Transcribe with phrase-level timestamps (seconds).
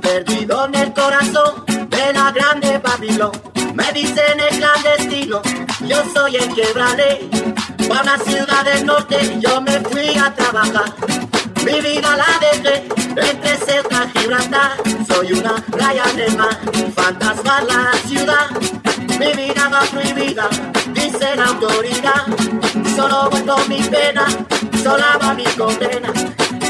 [0.00, 3.32] perdido en el corazón de la grande Babilón.
[3.74, 5.42] Me dicen el clandestino,
[5.80, 7.28] yo soy el quebrale.
[7.88, 10.94] Para la ciudad del norte yo me fui a trabajar.
[11.64, 12.86] Mi vida la dejé
[13.16, 14.72] entre Ceuta y Gibraltar.
[15.08, 16.58] Soy una raya de mar,
[16.94, 18.50] fantasma la ciudad.
[19.18, 20.48] Mi vida va prohibida,
[20.92, 22.26] dice la autoridad.
[22.96, 24.26] Solo con mi pena,
[24.82, 26.12] sola va mi condena.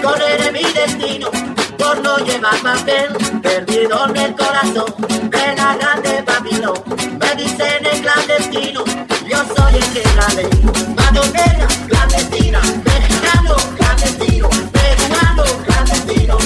[0.02, 1.30] Correré mi destino
[1.78, 3.08] por no llevar papel,
[3.42, 4.94] perdido en el corazón
[5.30, 6.82] de la grande Babilón.
[7.18, 8.84] Me dicen el clandestino,
[9.28, 10.50] yo soy el que la ley.
[10.96, 16.38] Madonera, clandestina, mexicano, clandestino, peruano, clandestino,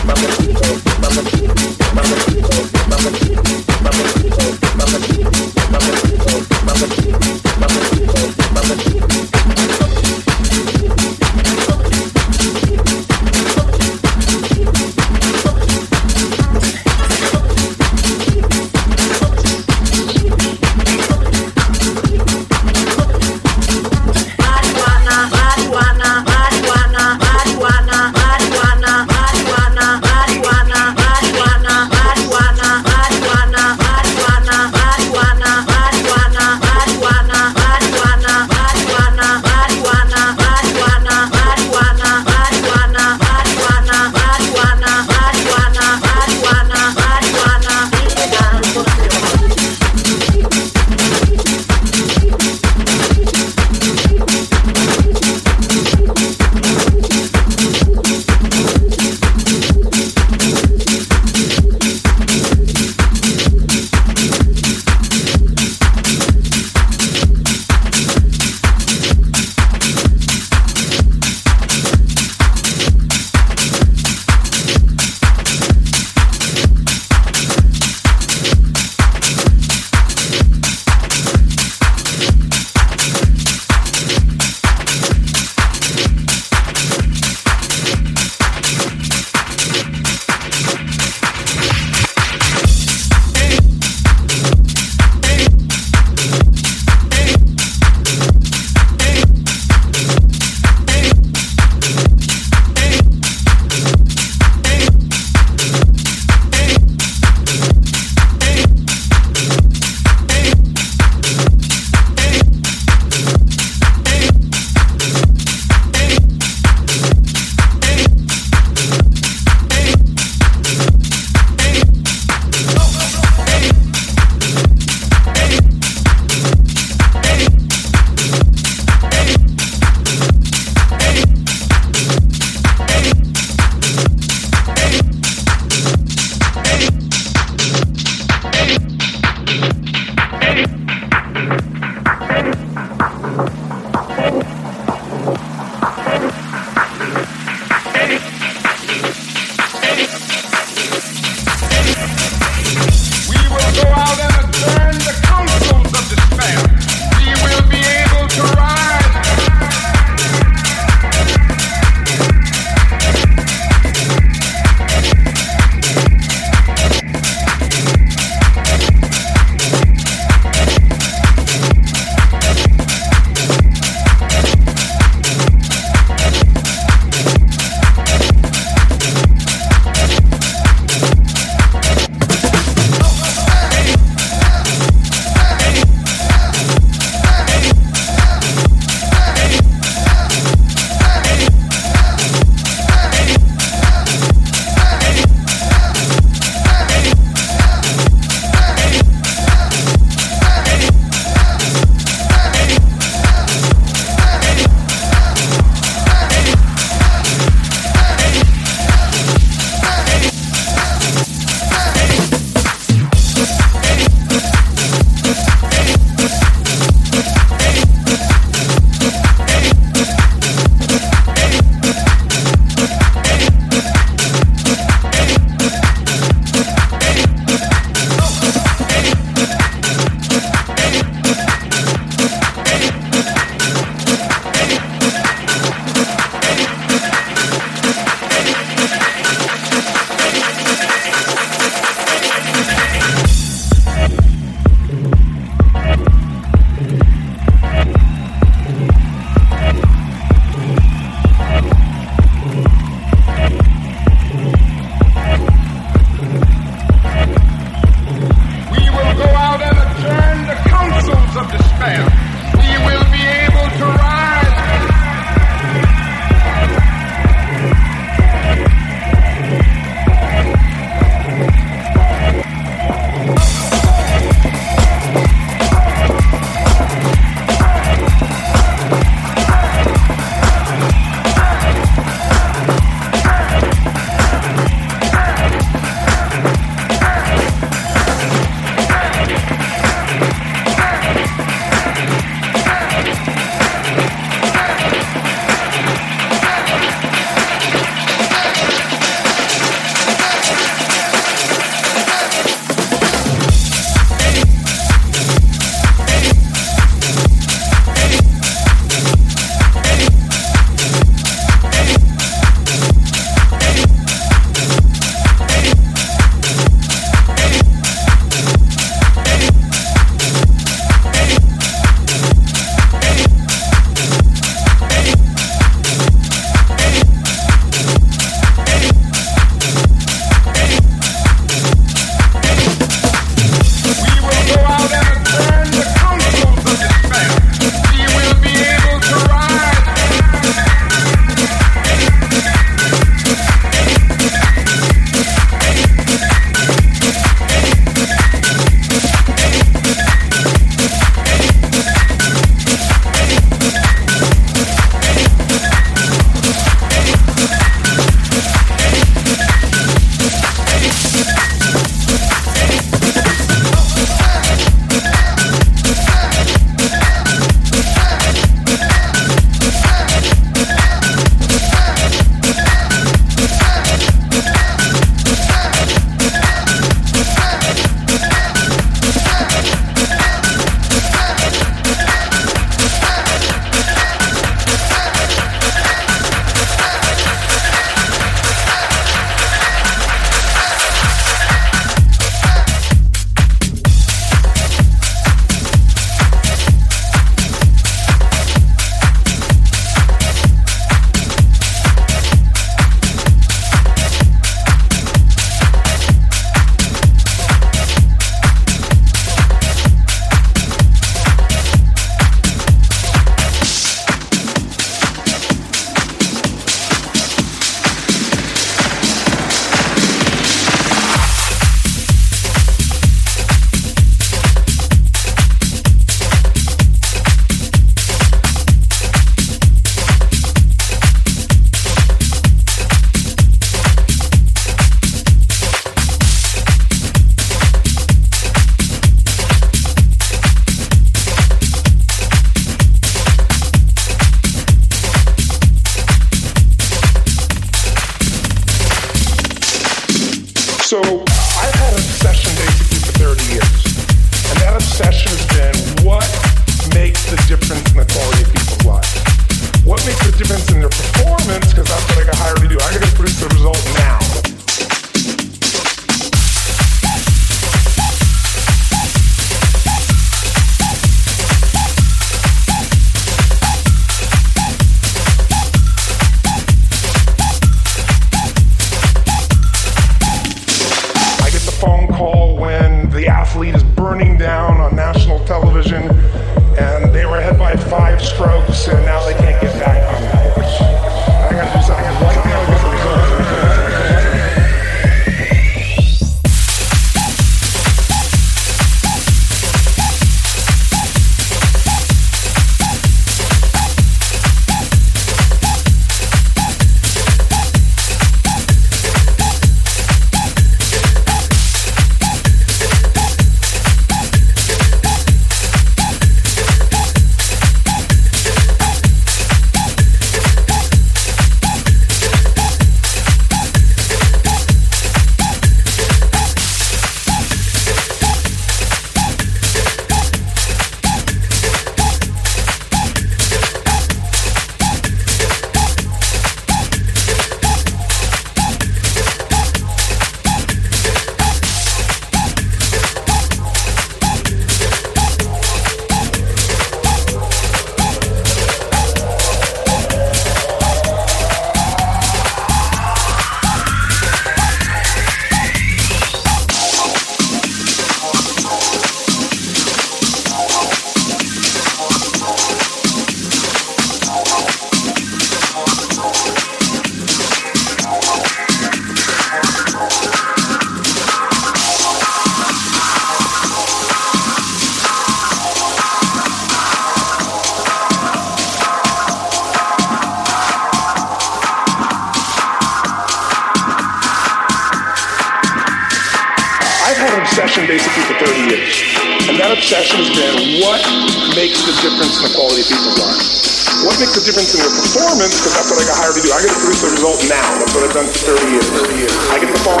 [597.51, 597.79] now.
[597.79, 598.89] That's what I've done for 30 years.
[598.89, 599.35] 30 years.
[599.51, 600.00] I get the phone.